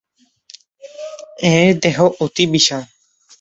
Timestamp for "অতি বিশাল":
2.23-2.83